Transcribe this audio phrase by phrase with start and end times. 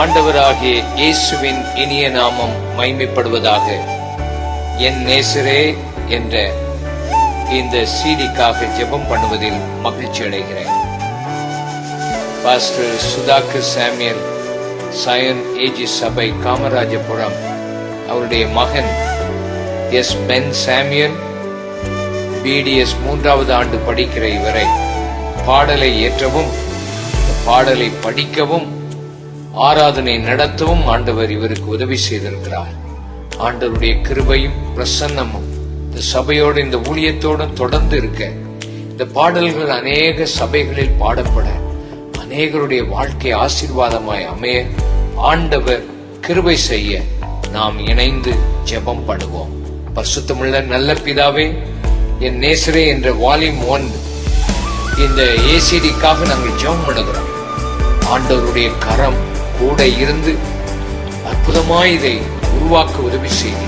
[0.00, 3.66] ஆண்டவராகிய இயேசுவின் இனிய நாமம் மைமைப்படுவதாக
[4.78, 5.60] என் நேசரே
[6.08, 6.34] என்ற
[7.50, 10.72] இந்த சீடிக்காக ஜெபம் பண்ணுவதில் மகிழ்ச்சி அடைகிறேன்.
[12.44, 14.22] பாஸ்டர் சுதாகர் சாமியல்
[15.04, 17.38] சயன் ஏஜி சபை காமராஜபுரம்
[18.08, 18.92] அவருடைய மகன்
[19.90, 21.16] எஸ் பென் சாமியல்
[22.42, 24.66] பிடிஎஸ் மூன்றாவது ஆண்டு படிக்கிற இவரை
[25.46, 26.52] பாடலை ஏற்றவும்
[27.46, 28.66] பாடலை படிக்கவும்
[29.64, 32.72] ஆராதனை நடத்தவும் ஆண்டவர் இவருக்கு உதவி செய்திருக்கிறார்.
[33.46, 35.46] ஆண்டவருடைய கிருபையும் பிரசன்னமும்
[35.84, 38.28] இந்த சபையோடு இந்த ஊழியத்தோடும் தொடர்ந்து இருக்க
[38.90, 41.46] இந்த பாடல்கள் அநேக சபைகளில் பாடப்பட
[42.22, 44.58] அநேகருடைய வாழ்க்கை ஆசீர்வாதமாய் அமைய
[45.30, 45.84] ஆண்டவர்
[46.26, 47.00] கிருபை செய்ய
[47.56, 48.34] நாம் இணைந்து
[48.70, 49.52] ஜெபம் பண்ணுவோம்.
[49.96, 51.46] பரிசுத்தமுள்ள நல்ல பிதாவே
[52.26, 53.88] என் நேசரே என்ற வால்யூம் ஒன்
[55.06, 55.22] இந்த
[55.54, 57.30] ஏசிடிக்காக நாங்கள் ஜெபம் பண்ணுகிறோம்.
[58.14, 59.18] ஆண்டவருடைய கரம்
[59.58, 60.32] கூட இருந்து
[61.30, 62.14] அற்புதமாய் இதை
[62.56, 63.66] உருவாக்க உதவி செய்தி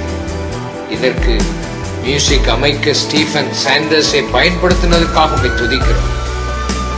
[0.96, 1.34] இதற்கு
[2.02, 6.12] மியூசிக் அமைக்க ஸ்டீஃபன் சாண்டர்ஸை பயன்படுத்தினதுக்காக உம்மை துதிக்கிறோம்.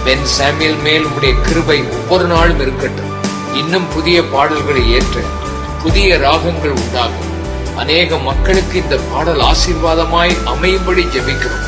[0.04, 3.10] பென் சாமியல் மேல் உடைய கிருபை ஒவ்வொரு நாளும் இருக்கட்டும்.
[3.54, 5.20] இன்னும் புதிய பாடல்களை ஏற்ற
[5.82, 7.26] புதிய ராகங்கள் உண்டாகும்.
[7.76, 11.66] அநேக மக்களுக்கு இந்த பாடல் ஆசீர்வாதமாய் அமையும்படி ஜெபிக்கிறோம்.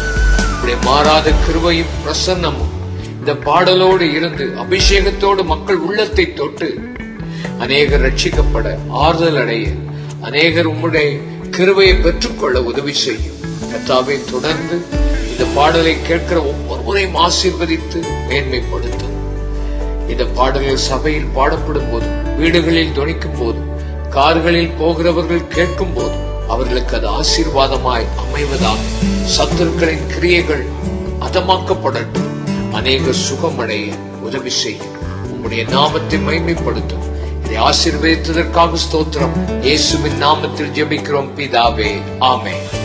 [0.62, 2.72] உடைய மாறாத கிருபையும் பிரசன்னமும்
[3.18, 6.68] இந்த பாடலோடு இருந்து அபிஷேகத்தோடு மக்கள் உள்ளத்தை தொட்டு
[7.62, 8.68] அநேகர் ரட்சிக்கப்பட
[9.04, 9.66] ஆறுதல் அடைய
[10.20, 11.08] அநேகர் உம்முடைய
[11.56, 13.38] கிருவையை பெற்றுக்கொள்ள உதவி செய்யும்.
[13.72, 14.76] கத்தாவை தொடர்ந்து
[15.30, 19.14] இந்த பாடலை கேட்கிற ஒவ்வொருவரையும் ஆசீர்வதித்து மேன்மைப்படுத்தும்
[20.08, 22.08] இந்த பாடல்கள் சபையில் பாடப்படும் போது
[22.40, 23.70] வீடுகளில் துணிக்கும் போதும்
[24.16, 26.16] கார்களில் போகிறவர்கள் கேட்கும் போது
[26.48, 28.80] அவர்களுக்கு அது ஆசீர்வாதமாய் அமைவதாக
[29.36, 30.64] சத்துருக்களின் கிரியைகள்
[31.28, 32.30] அதமாக்கப்படட்டும்.
[32.72, 33.86] அநேக சுகமடைய
[34.22, 34.94] உதவி செய்யும்.
[35.32, 37.06] உம்முடைய நாமத்தை மைமைப்படுத்தும்
[37.52, 39.60] இதை ஆசீர்வதித்ததற்காக ஸ்தோத்திரம்.
[39.60, 42.02] இயேசுவின் நாமத்தில் ஜெபிக்கிறோம் பிதாவே.
[42.18, 42.81] ஆமென்.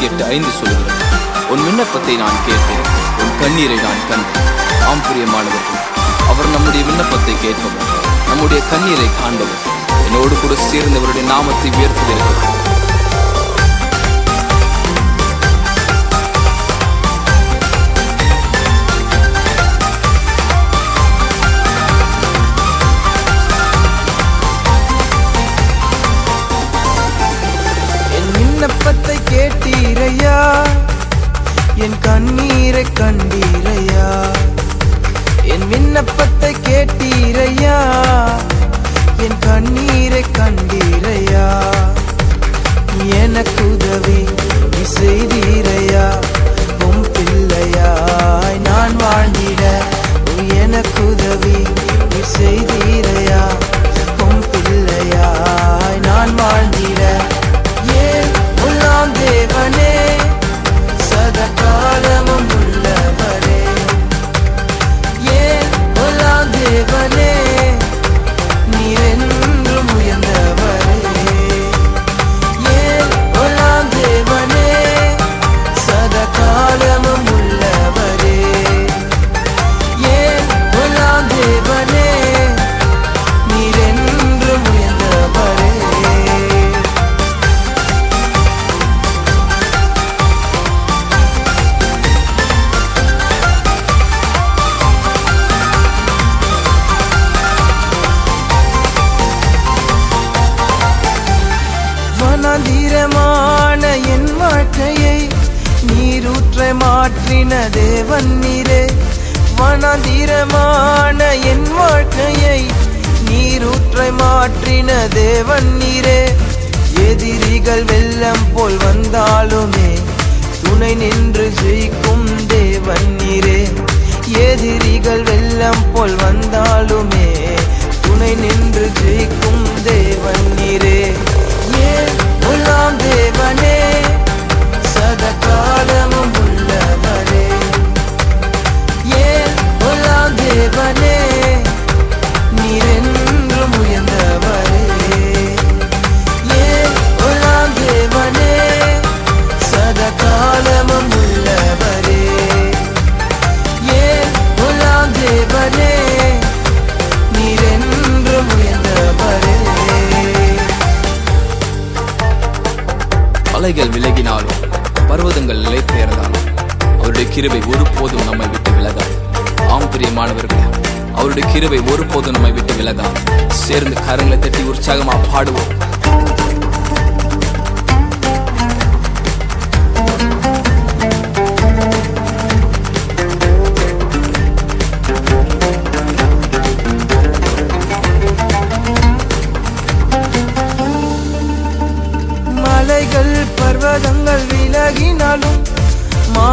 [0.00, 0.92] இருபத்தி எட்டு ஐந்து சொல்கிறது
[1.52, 2.84] உன் விண்ணப்பத்தை நான் கேட்பேன்.
[3.22, 4.48] உன் கண்ணீரை நான் கண்டேன்.
[4.90, 5.80] ஆம் பிரியமானவர்கள்
[6.30, 7.90] அவர் நம்முடைய விண்ணப்பத்தை கேட்பவர்.
[8.30, 9.62] நம்முடைய கண்ணீரை காண்பவர்.
[10.06, 12.69] என்னோடு கூட சேர்ந்தவருடைய நாமத்தை உயர்த்துகிறவர்.
[29.80, 30.38] கண்டீரையா
[31.84, 34.08] என் கண்ணீரை கண்டீரையா?
[35.52, 37.78] என் விண்ணப்பத்தை கேட்டீரையா?
[39.24, 41.46] என் கண்ணீரை கண்டீரையா?
[43.20, 44.20] எனக்கு உதவி
[44.72, 46.04] நீ செய்தீரையா?
[46.88, 49.62] உம் பிள்ளையாய் நான் வாழ்ந்திட
[50.60, 51.58] எனக்கு உதவி
[52.10, 53.42] நீ செய்தீரையா?
[54.26, 57.02] உம் பிள்ளையாய் நான் வாழ்ந்திட
[59.32, 59.89] உள்ளாம்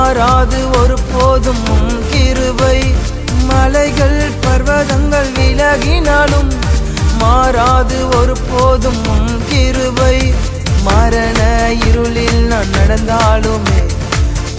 [0.09, 1.63] மாறாது ஒரு போதும்
[2.11, 2.77] கிருவை
[3.47, 6.51] மலைகள் பர்வதங்கள் விலகினாலும்
[7.21, 9.01] மாறாது ஒரு போதும்
[9.49, 10.15] கிருவை
[10.85, 11.41] மரண
[11.89, 13.81] இருளில் நான் நடந்தாலுமே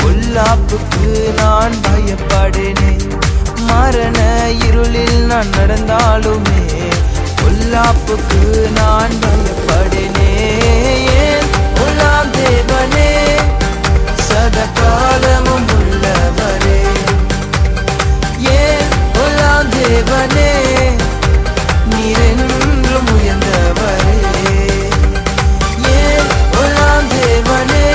[0.03, 1.09] பொல்லாப்புக்கு
[1.41, 2.93] நான் பயப்படேனே
[3.65, 4.21] மரண
[4.67, 6.63] இருளில் நான் நடந்தாலுமே
[7.41, 8.43] பொல்லாப்புக்கு
[8.79, 10.31] நான் பயப்படேனே
[11.23, 11.51] ஏன்
[12.37, 13.28] தேவனே
[14.49, 16.81] தேவனே சதகாலமும் உள்ளவரே
[18.41, 20.53] ஏன் உலாம் தேவனே?
[21.91, 24.17] நீரென்றும் உயர்ந்தவரே.
[25.97, 26.29] ஏன்
[26.61, 27.87] உலாம் தேவனே?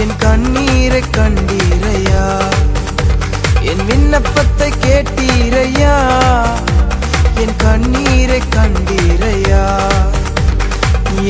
[0.02, 2.24] என் கண்ணீரை கண்டீரையா?
[3.62, 5.96] என் விண்ணப்பத்தை கேட்டீரையா?
[7.36, 9.64] என் கண்ணீரை கண்டீரையா?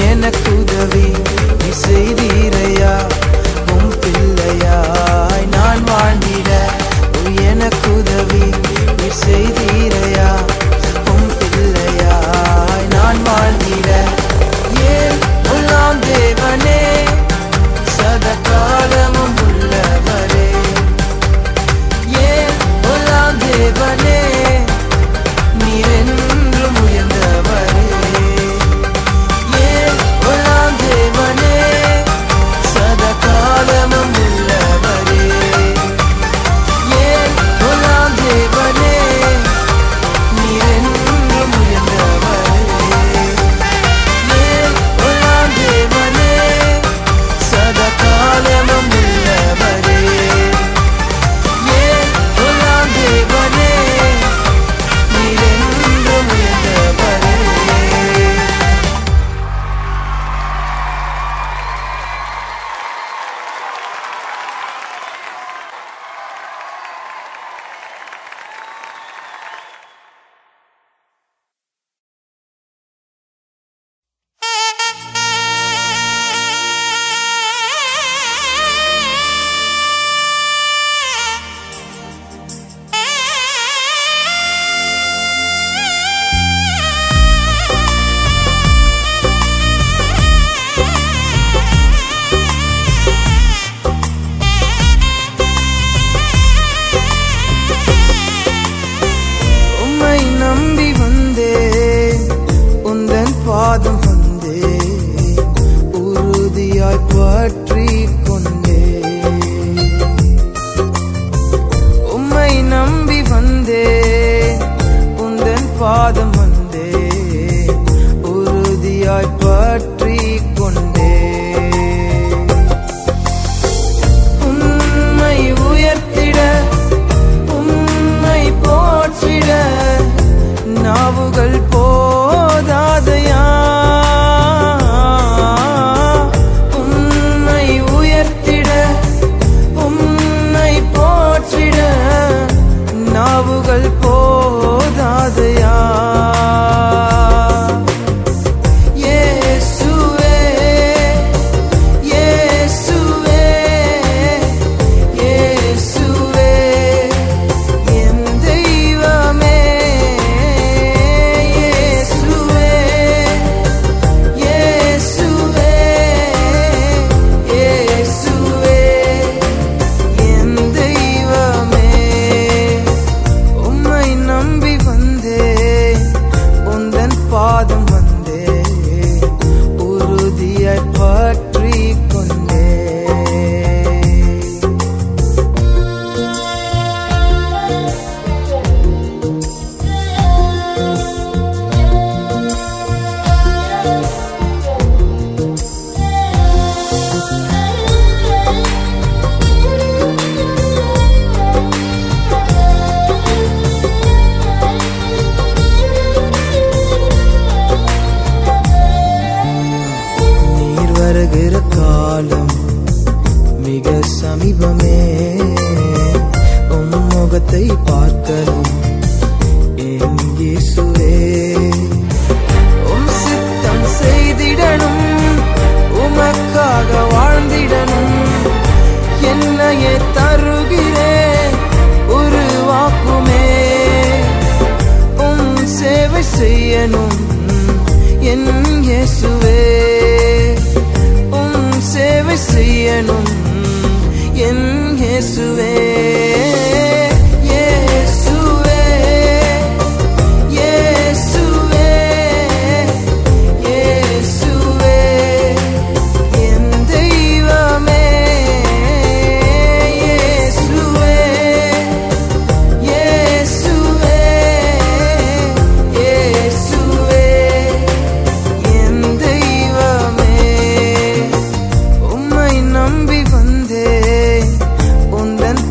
[0.09, 1.07] எனக்கு உதவி
[1.59, 2.93] நீ செய்தீரையா?
[3.75, 6.49] உன் பிள்ளையாய் நான் வாழ்ந்திட
[7.41, 8.45] எனக்கு உதவி
[8.97, 10.29] நீ செய்தீரையா?
[11.13, 13.89] உன் பிள்ளையாய் நான் வாழ்ந்திட
[14.93, 15.17] ஏன்
[15.51, 16.81] உள்ளாம் தேவனே?
[18.88, 19.17] சதகாலமும்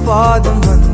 [0.09, 0.88] பாதம் வந்தேன்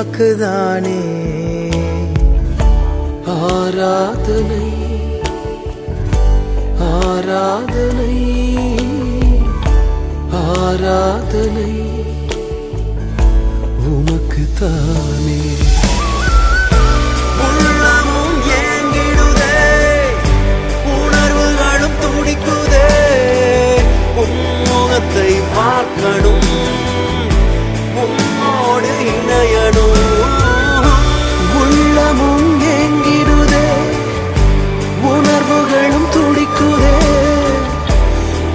[0.00, 0.98] உமக்குதானே.
[3.36, 4.66] ஆராதனை
[6.88, 8.18] ஆராதனை
[10.42, 11.72] ஆராதனை
[13.92, 15.40] உமக்கு தானே
[17.46, 19.58] உள்ளமும் ஏங்கிடுதே
[20.94, 22.86] உணர்வுகளும் துடிக்குதே
[24.22, 26.46] உன்முகத்தை பார்க்கணும்.
[32.08, 33.68] உள்ளமும் ஏங்கிடுதே.
[35.02, 36.96] உணர்வுகளும் துடிக்குதே.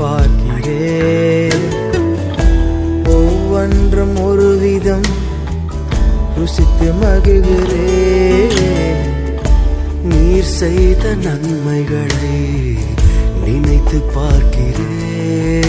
[0.00, 1.66] பார்க்கிறேன்
[3.14, 5.08] ஒவ்வொன்றும் ஒரு விதம்
[6.38, 8.58] ருசித்து மகிழ்கிறேன்
[10.10, 12.40] நீர் செய்த நன்மைகளை
[13.44, 15.66] நினைத்து பார்க்கிறேன்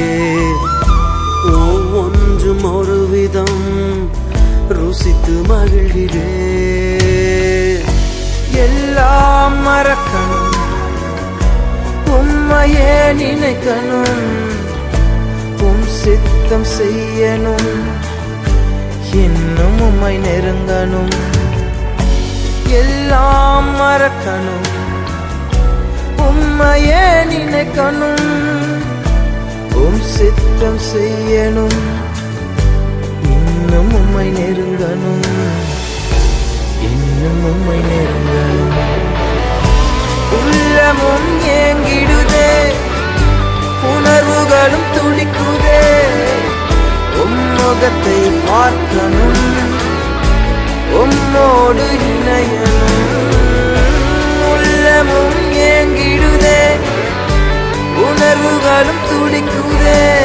[1.61, 3.63] ஒவ்வொன்றும் ஒரு விதம்
[4.77, 6.27] ருசித்து மகிழ்கிறேன்
[8.65, 10.38] எல்லாம் மறக்கணும்.
[12.59, 14.15] உம்மையே நினைக்கணும்.
[15.61, 17.69] உம் சித்தம் செய்யணும்.
[19.13, 21.11] இன்னும் உம்மை நெருங்கணும்.
[22.67, 24.67] எல்லாம் மறக்கணும்.
[26.17, 28.27] உம்மையே நினைக்கணும்.
[29.73, 31.79] உம் சித்தம் செய்யணும்.
[33.23, 35.25] இன்னும் உம்மை நெருங்கணும்.
[36.81, 38.77] இன்னும் உம்மை நெருங்கணும்.
[40.31, 42.28] உள்ளமும் ஏங்கிடுதே.
[44.19, 46.01] உணர்வுகளும் துடிக்குதே.
[47.15, 49.34] உம்முகத்தை பார்க்கணும்.
[50.93, 53.08] உம்மோடு இணையணும்.
[54.51, 56.79] உள்ளமும் ஏங்கிடுதே.
[57.95, 60.17] உணர்வுகளும் துடிக்குதே.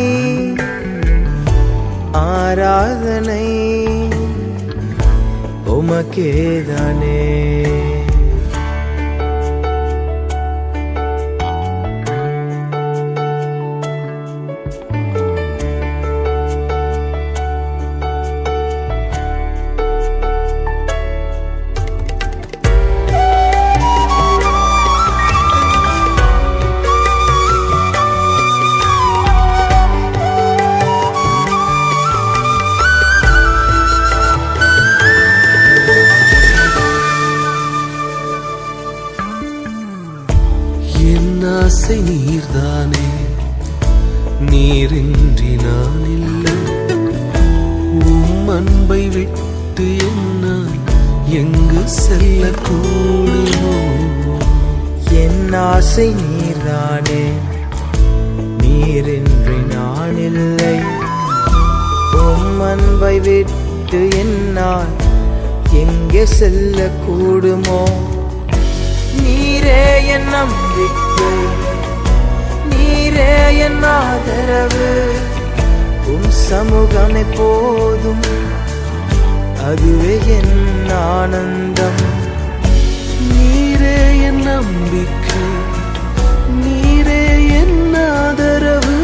[2.13, 3.47] ஆராதனை
[5.67, 7.21] உமக்கேதானே.
[48.73, 50.71] அன்பை விட்டு என்னால்
[51.27, 53.77] எங்கு செல்லக்கூடுமோ?
[55.11, 57.25] என் ஆசை நீர்தானே?
[58.59, 60.79] நீரின்றி நான் இல்லை.
[62.13, 64.93] உம் அன்பை விட்டு என்னால்
[65.73, 67.91] எங்கே செல்லக்கூடுமோ?
[69.21, 71.35] நீரே என் நம்பிக்கை.
[72.71, 75.13] நீரே என் ஆதரவு.
[76.07, 78.52] உம் சமூகமே போதும்.
[79.65, 82.21] அதுவே என் ஆனந்தம்.
[83.33, 85.41] நீரே என் நம்பிக்கை.
[86.63, 89.01] நீரே என் ஆதரவு.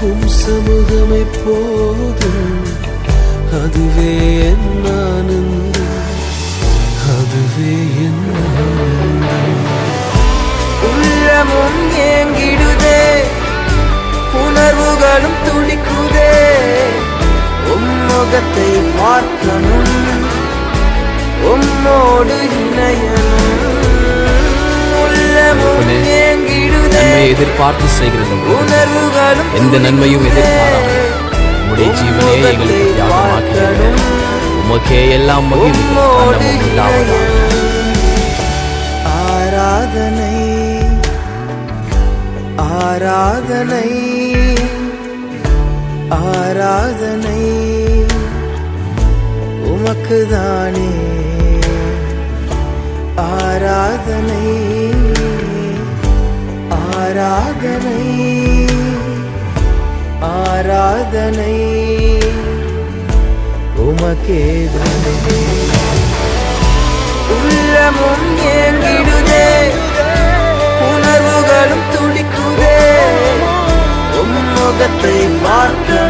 [0.00, 2.62] உம் சமூகம் போதும்
[3.52, 6.06] அதுவே என் ஆனந்தம்.
[7.08, 9.66] அதுவே என் ஆனந்தம்.
[10.82, 13.20] உள்ளமும் ஏங்கிடுதே.
[14.34, 16.36] உணர்வுகளும் துடிக்குதே.
[18.08, 18.68] உம்முகத்தை
[18.98, 19.90] பார்க்கணும்
[21.50, 23.26] உம்மோடு இணையணும்.
[27.32, 30.26] எதிர்பார்த்து செய்கிறது உணர்வுகளும் எந்த நன்மையும்.
[30.30, 31.10] எதிர்பாராமல்
[31.58, 34.00] உம்முடைய ஜீவனே எங்களுக்கு தியாகமாக்கிறேன்
[34.60, 37.10] உமக்கே எல்லாம் உண்டாவதாக.
[39.18, 40.36] ஆராதனை
[42.70, 43.86] ஆராதனை.
[49.88, 50.90] ஆராதனை உமக்குதானே.
[53.16, 54.48] ஆராதனை
[56.96, 58.02] ஆராதனை
[60.20, 61.54] ஆராதனை.
[63.76, 65.38] உமக்கே தானே
[67.30, 69.70] உள்ளமும் ஏங்கிடுதே.
[70.92, 72.80] உணர்வுகளும் துடிக்குதே.
[74.12, 76.07] உம்முகத்தை முகத்தை பார்க்க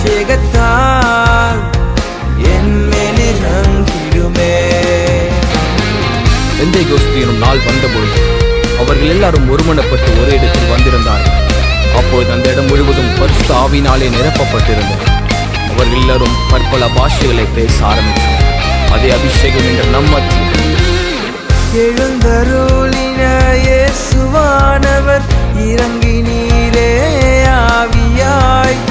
[0.05, 1.59] அபிஷேகத்தால்
[2.53, 4.55] என் மேலிறங்கிடுமே
[6.63, 8.19] எந்தை கோஸ்தியனும் நாள் வந்தபொழுது
[8.81, 11.37] அவர்கள் எல்லாரும் ஒருமனப்பட்டு ஒரு இடத்தில் வந்திருந்தார்கள்.
[11.99, 15.05] அப்பொழுது அந்த இடம் முழுவதும் பரிசுத்த ஆவினாலே நிரப்பப்பட்டிருந்தது.
[15.71, 18.43] அவர்கள் எல்லாரும் பற்பல பாஷைகளை பேச ஆரம்பித்தார்
[18.95, 20.49] அதே அபிஷேகம் என்ற நம்மத்தில்
[21.85, 23.21] எழுந்தருளின
[23.67, 25.27] இயேசுவானவர்
[25.69, 26.89] இறங்கி நீரே
[27.59, 28.81] ஆவியாய்.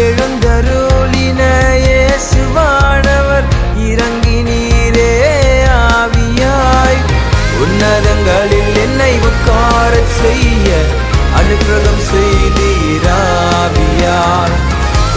[0.00, 1.40] எழுந்தருளின
[1.84, 3.46] இயேசுவானவர்
[3.88, 5.10] இறங்கி நீரே
[5.78, 7.00] ஆவியாய்.
[7.64, 10.68] உன்னதங்களில் என்னை உட்கார செய்ய
[11.38, 12.94] அனுகிரகம் செய்தீராவியார்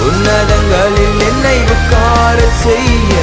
[0.08, 3.14] உன்னதங்களில் என்னை உட்கார செய்ய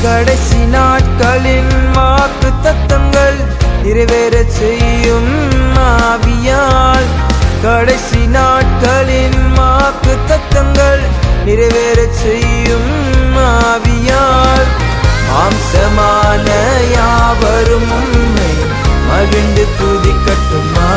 [0.02, 3.38] கடைசி நாட்களின் வாக்கு தத்தங்கள்
[3.82, 5.32] நிறைவேற செய்யும்
[6.48, 7.08] ஆவியால்
[7.62, 11.02] கடைசி நாட்களின் மாக்கு தத்தங்கள்
[11.44, 12.92] நிறைவேற செய்யும்
[13.42, 14.68] ஆவியால்.
[15.28, 16.46] மாம்சமான
[16.94, 18.52] யாவரும் உண்மை
[19.08, 20.90] மகிழ்ந்து துதிக்கட்டுமா?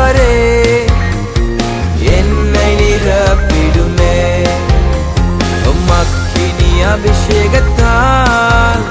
[0.00, 0.34] ஆவியானவரே
[2.16, 4.16] என்னை நிரப்பிடுமே.
[5.70, 8.84] உமக்கினி அபிஷேகத்தால்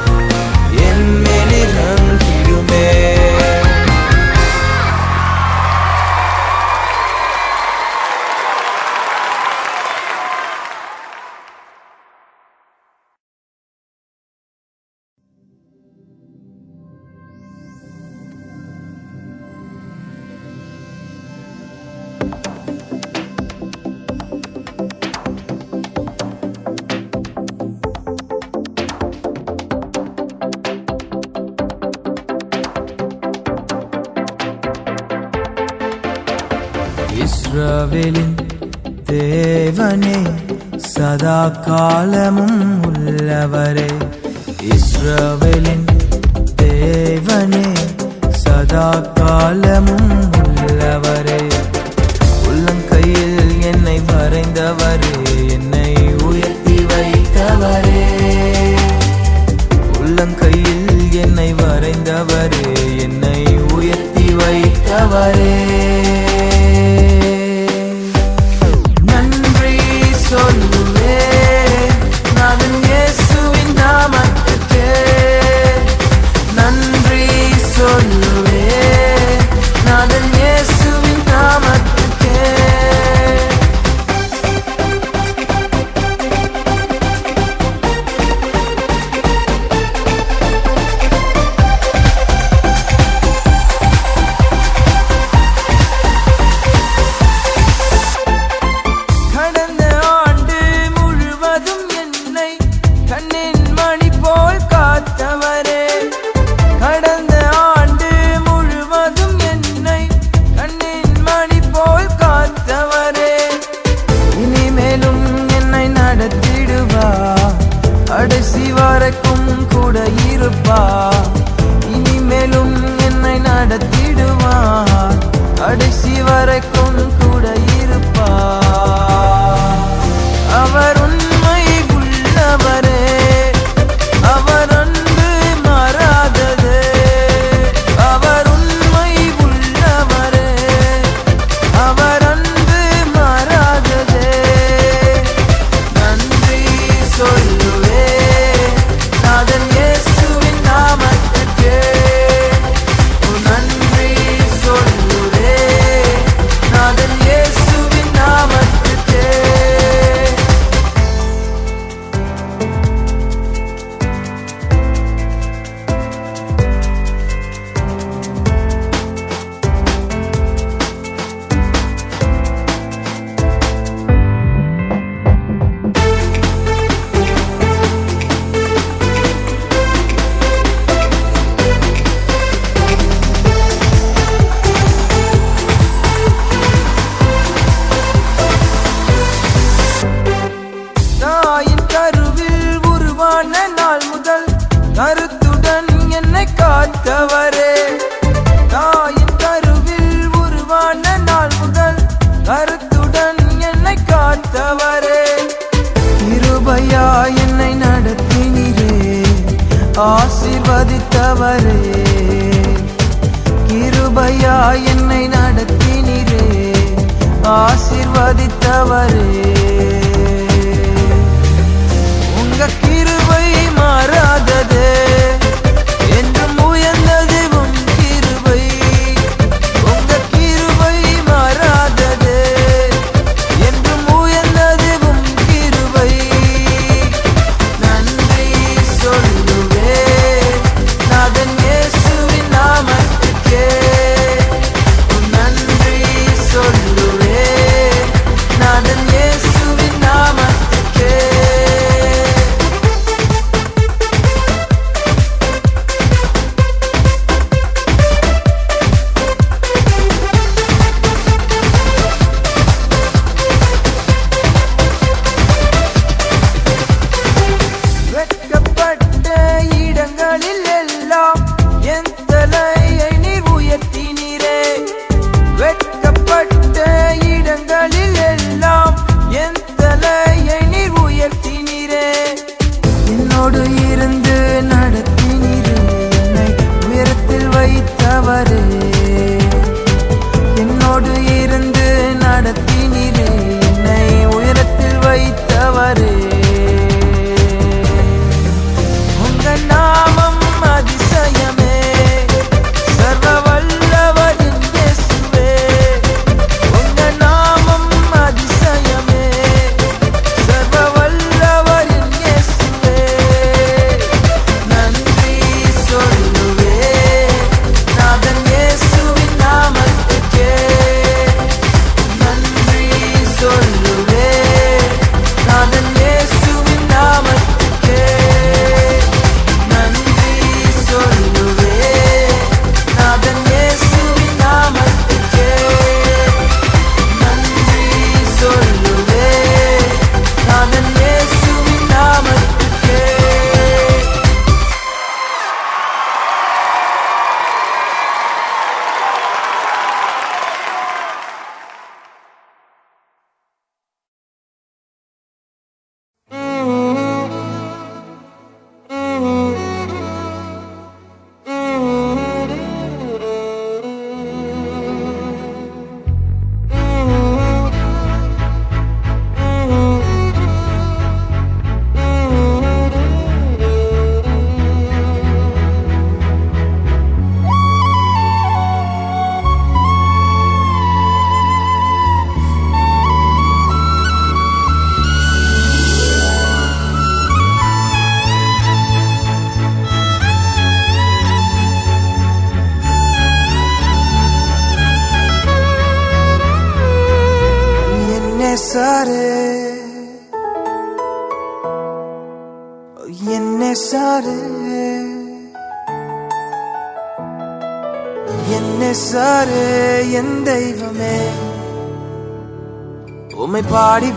[413.71, 414.09] உம்மை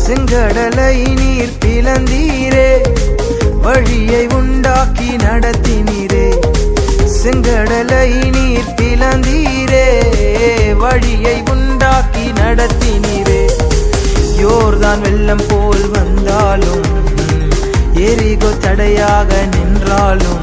[0.04, 2.68] செங்கடலை நீர் பிளந்தீரே
[3.64, 6.26] வழியை உண்டாக்கி நடத்தினீரே.
[7.16, 9.86] செங்கடலை நீர் பிளந்தீரே
[10.82, 13.40] வழியை உண்டாக்கி நடத்தினீரே.
[14.42, 16.84] யோர்தான் வெள்ளம் போல் வந்தாலும்
[18.08, 20.42] எரிகோ தடையாக நின்றாலும்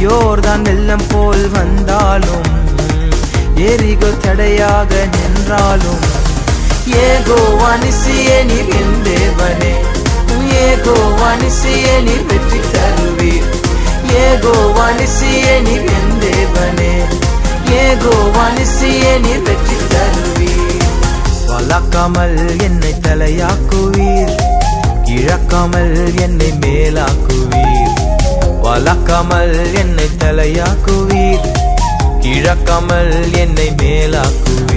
[0.00, 2.48] யோர்தான் வெள்ளம் போல் வந்தாலும்
[3.70, 6.04] எரிகோ தடையாக நின்றாலும்
[6.86, 9.72] ஏகோ வானிசியே நீர் என் தேவனே.
[10.52, 13.48] ஏகோ வானிசியே நீர் வெற்றி தருவீர்.
[14.12, 16.92] ஏகோ வானிசியே நீர் என் தேவனே.
[17.70, 20.88] ஏகோ வானிசியே நீர் வெற்றி தருவீர்.
[21.46, 24.34] வளர்க்காமல் என்னை தலையாக்குவீர்.
[25.04, 27.94] இழக்காமல் என்னை மேலாக்குவீர்.
[28.62, 31.46] வளர்க்காமல் என்னை தலையாக்குவீர்.
[32.22, 34.69] இழக்காமல் என்னை மேலாக்குவீர்.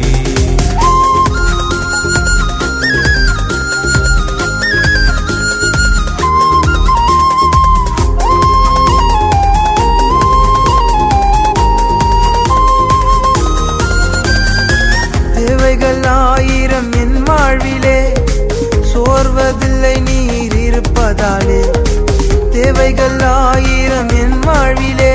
[17.54, 17.98] வாழ்விலே
[18.92, 21.60] சோர்வதில்லை நீர் இருப்பதாலே.
[22.52, 25.12] தேவைகள் ஆயிரம் என் வாழ்விலே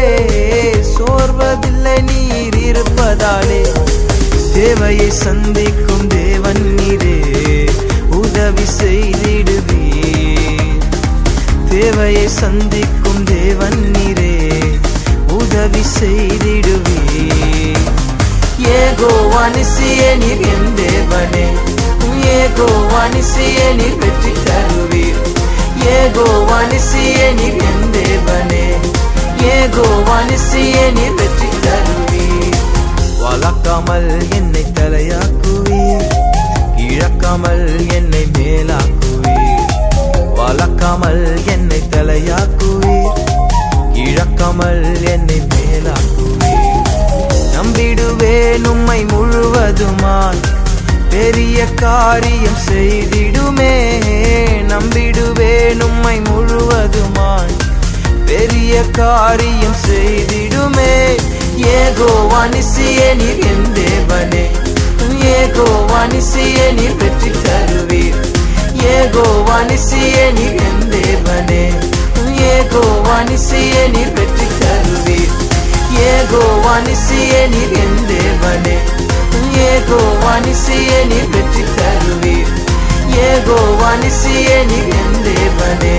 [0.94, 3.60] சோர்வதில்லை நீர் இருப்பதாலே.
[4.54, 7.16] தேவையை சந்திக்கும் தேவன் நீரே
[8.20, 9.82] உதவி செய்திடுவே
[11.70, 14.34] தேவையை சந்திக்கும் தேவன் நீரே
[15.40, 17.00] உதவி செய்திடுவே
[18.78, 19.12] ஏகோ
[19.44, 21.67] அனுசிய நீர் என் தேவனே.
[22.28, 25.20] ஏகோ வானிசியே நீர் வெற்றி தருவீர்.
[25.96, 28.66] ஏகோ வானிசியே நீர் என் தேவனே.
[29.42, 32.58] ஏகோ வானிசியே நீர் வெற்றி தருவீர்.
[33.22, 36.08] வளர்க்காமல் என்னை தலையாக்குவீர்.
[36.76, 39.72] இழக்காமல் என்னை மேலாக்குவீர்.
[40.34, 43.18] வளர்க்காமல் என்னை தலையாக்குவீர்.
[43.94, 46.88] இழக்காமல் என்னை மேலாக்குவீர்.
[47.54, 50.42] நம்பிடுவேன் உம்மை முழுவதுமாய்.
[51.10, 54.00] பெரிய காரியம் செய்திடுமே.
[54.68, 57.56] நம்பிடுவேன் உம்மை முழுவதுமாய்.
[58.26, 61.16] பெரிய காரியம் செய்திடுமே.
[61.56, 64.44] ஏகோ வானிசியே நீர் என் தேவனே.
[65.22, 68.20] ஏகோ வானிசியே நீர் பெற்றி தருவீர்.
[68.74, 71.72] ஏகோ வானிசியே நீர் என் தேவனே.
[72.40, 75.34] ஏகோ வானிசியே நீர் பெற்றி தருவீர்.
[75.90, 78.76] ஏகோ வானிசியே நீர் என் தேவனே.
[79.68, 82.52] ஏகோ வானிசியே நீர் வெற்றி தருவீர்
[83.26, 85.96] ஏகோ வானிசியே நீர் என் தேவனே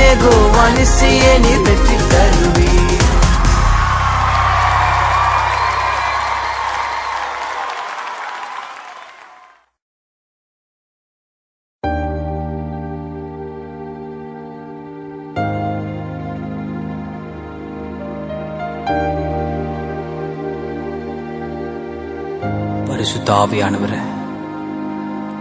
[0.00, 0.34] ஏகோ
[23.28, 24.00] பரிசுத்த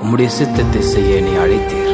[0.02, 1.92] உம்முடைய சித்தத்தை செய்ய என்னை அழைத்தீர்.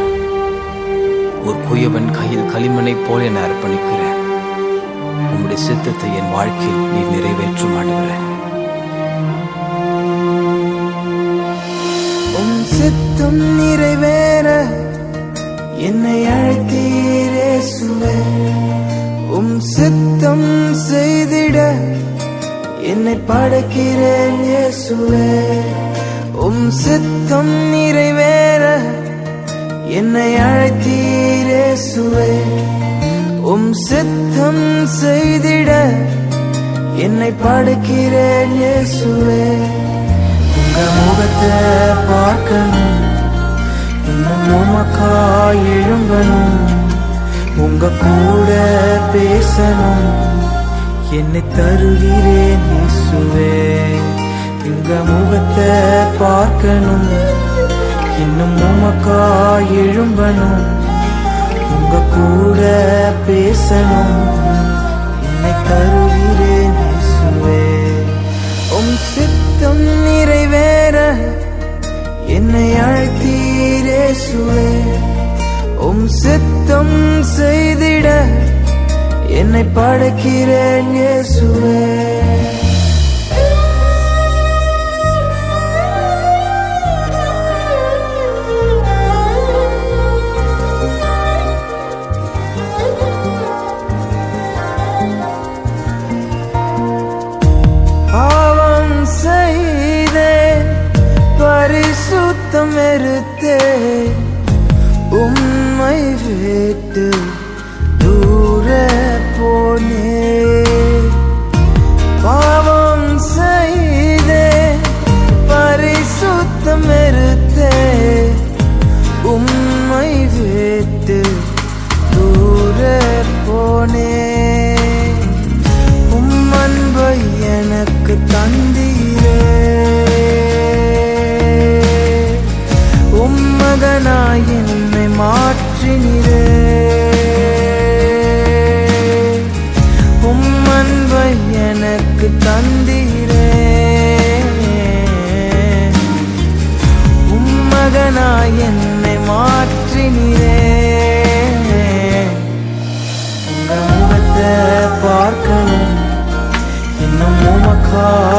[1.45, 4.19] ஒரு குயவன் கையில் களிமனை போல என அர்ப்பணிக்கிறேன்
[5.31, 8.17] உம்முடைய சித்தத்தை என் வாழ்க்கையில் நீ நிறைவேற்றும் ஆண்டவரே.
[12.39, 14.47] உம் சித்தம் நிறைவேற
[15.77, 18.17] என்னை அழைத்தீரே சுவே
[19.29, 20.47] உம் சித்தம்
[20.89, 21.57] செய்திட
[22.91, 25.29] என்னை படைக்கிறேன் இயேசுவே.
[26.45, 28.63] உம் சித்தம் நிறைவேற
[29.97, 32.31] என்னை அழைத்தீரே சுவே
[33.51, 34.63] உம் சித்தம்
[35.01, 35.71] செய்திட
[37.05, 39.43] என்னை படைக்கிறேன் இயேசுவே.
[40.59, 41.53] உங்க முகத்தை
[42.09, 42.97] பார்க்கணும்.
[44.11, 46.57] இன்னும் உமக்காய் எழும்பணும்.
[47.65, 48.49] உங்க கூட
[49.13, 50.07] பேசணும்.
[51.19, 52.68] என்னை தருகிறேன்
[53.09, 53.53] இயேசுவே
[54.69, 55.69] உங்க முகத்தை
[56.21, 57.07] பார்க்கணும்.
[58.23, 59.21] இன்னும் உமக்கா
[59.83, 60.65] எழும்பணும்.
[61.75, 62.61] உங்க கூட
[63.27, 64.19] பேசணும்.
[65.27, 67.63] என்னை தருகிறேன் இயேசுவே
[68.77, 70.97] உம் சித்தம் நிறைவேற
[72.37, 74.69] என்னை அழைத்தீரேசுவே
[75.87, 76.95] உம் சித்தம்
[77.35, 78.07] செய்திட
[79.41, 81.79] என்னை படைக்கிறேன் இயேசுவே.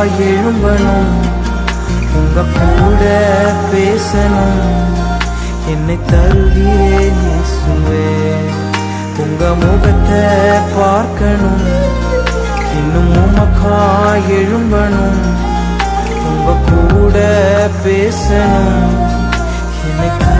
[0.00, 1.16] உமக்காய் எழும்பணும்
[2.18, 3.02] உங்க கூட
[3.72, 4.62] பேசணும்.
[5.72, 8.06] என்னை தருகிறேன் இயேசுவே.
[9.22, 10.24] உங்க முகத்தை
[10.76, 11.66] பார்க்கணும்.
[12.78, 13.82] இன்னும் உமக்கா
[14.38, 15.20] எழும்பணும்.
[16.30, 17.16] உங்க கூட
[17.84, 18.98] பேசணும்
[19.90, 20.39] எனக்கு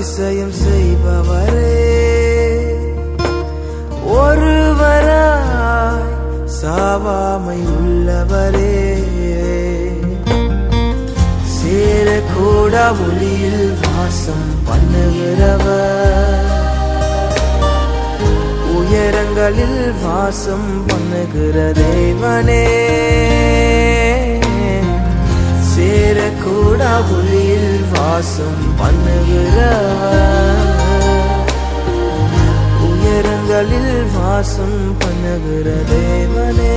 [0.00, 1.80] அதிசயம் செய்பவரே.
[4.12, 6.06] ஒருவராய்
[6.60, 8.78] சாவாமை உள்ளவரே.
[11.56, 12.74] சேரக்கூட
[13.04, 16.48] ஒளியில் வாசம் பண்ணுகிறவர்.
[18.78, 22.64] உயரங்களில் வாசம் பண்ணுகிற தேவனே.
[25.72, 26.82] சேரக்கூட
[27.16, 27.29] ஒளி
[27.92, 29.68] வாசம் பண்ணுகிறவர்
[32.88, 36.74] உயரங்களில் வாசம் பண்ணுகிற தேவனே.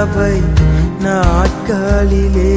[0.00, 0.34] சபை
[1.04, 2.52] நாட்களிலே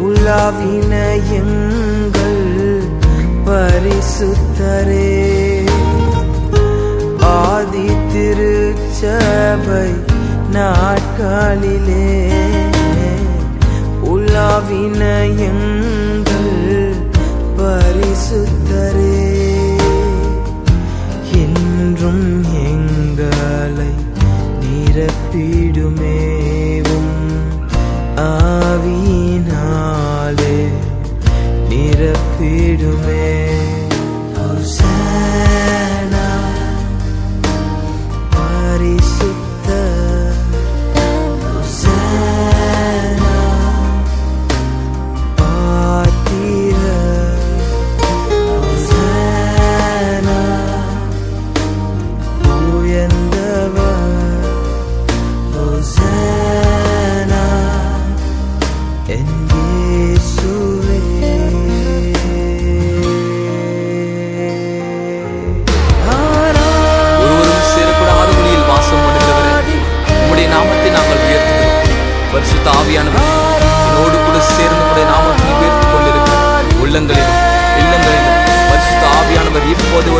[0.00, 0.92] உலாவின
[1.38, 2.42] எங்கள்
[3.46, 5.12] பரிசுத்தரே.
[7.20, 9.88] ஆதி திருச்சபை
[10.52, 12.08] நாட்களிலே
[14.14, 15.02] உலாவின
[15.48, 15.79] எங்கள்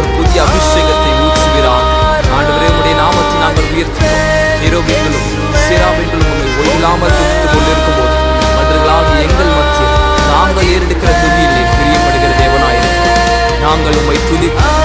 [0.00, 1.86] ஒரு புதிய அபிஷேகத்தை ஊற்றுகிறார்.
[2.36, 4.28] ஆண்டவரே உடைய நாமத்தை நாங்கள் உயர்த்துகிறோம்.
[4.62, 5.26] நிரோபிகளும்
[5.64, 8.16] சிராபிகளும் உண்மை ஒயிலாமல் துதித்துக் கொண்டிருக்கும் போது
[8.56, 9.96] மற்றவர்களாக எங்கள் மத்தியில்
[10.32, 13.26] நாங்கள் ஏறெடுக்கிற துதியில் பிரியப்படுகிற தேவனாயிருக்கிறோம்.
[13.64, 14.79] நாங்கள் உண்மை துணித்து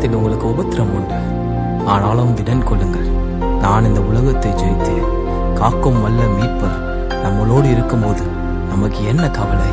[0.00, 1.18] உலகத்தில் உங்களுக்கு உபத்திரம் உண்டு.
[1.86, 3.08] ஆனாலும் திடன் கொள்ளுங்கள்.
[3.60, 5.08] நான் இந்த உலகத்தை ஜெயித்தேன்.
[5.54, 6.78] காக்கும் வல்ல மீட்பர்
[7.24, 8.22] நம்மளோடு இருக்கும்போது
[8.68, 9.70] நமக்கு என்ன கவலை?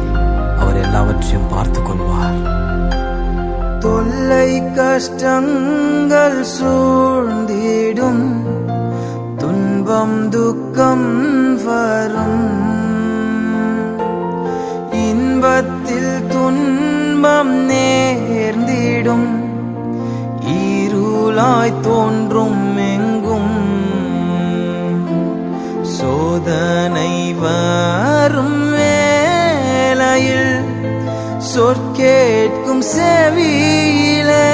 [0.59, 3.80] அவர் எல்லாவற்றையும் பார்த்து கொள்வார்.
[3.80, 8.32] தொல்லை கஷ்டங்கள் சூழ்ந்திடும்.
[9.38, 12.75] துன்பம் துக்கம் வரும்.
[14.91, 18.13] இன்பத்தில் துன்பம் நே
[21.38, 23.55] ஈருளாய் தோன்றும் எங்கும்.
[25.81, 30.59] சோதனை வரும் வேலையில்
[31.55, 34.49] சொற்கேட்கும் செவியிலே.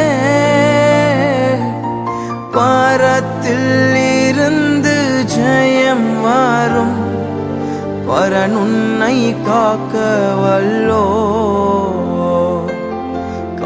[2.51, 3.95] பாரத்தில்
[4.27, 6.97] இருந்து ஜெயம் வரும்.
[8.09, 9.99] பரனுன்னை காக்க
[10.43, 11.05] வல்லோ